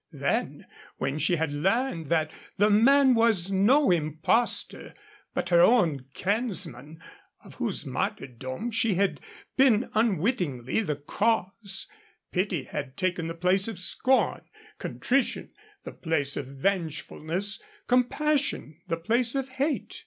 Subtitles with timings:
[0.13, 0.65] Then,
[0.97, 4.95] when she had learned that the man was no impostor,
[5.35, 6.99] but her own kinsman,
[7.43, 9.21] of whose martyrdom she had
[9.57, 11.85] been unwittingly the cause,
[12.31, 14.41] pity had taken the place of scorn,
[14.79, 15.51] contrition
[15.83, 19.97] the place of vengefulness, compassion the place of hate.